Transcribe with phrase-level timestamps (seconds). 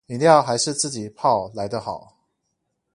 [0.07, 2.17] 飲料還是自己泡來的好